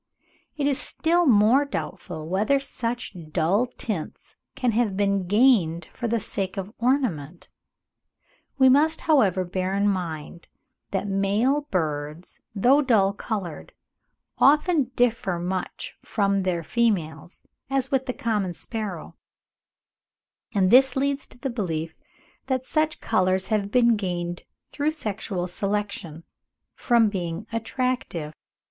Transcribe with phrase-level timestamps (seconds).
[0.57, 6.19] It is still more doubtful whether such dull tints can have been gained for the
[6.19, 7.49] sake of ornament.
[8.57, 10.47] We must, however, bear in mind
[10.89, 13.73] that male birds, though dull coloured,
[14.39, 19.15] often differ much from their females (as with the common sparrow),
[20.55, 21.93] and this leads to the belief
[22.47, 26.23] that such colours have been gained through sexual selection,
[26.73, 28.33] from being attractive.